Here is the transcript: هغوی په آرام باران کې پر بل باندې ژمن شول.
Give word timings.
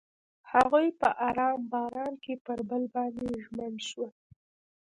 هغوی 0.51 0.87
په 0.99 1.09
آرام 1.29 1.59
باران 1.71 2.13
کې 2.23 2.33
پر 2.45 2.59
بل 2.69 2.83
باندې 2.93 3.25
ژمن 3.45 3.73
شول. 3.87 4.11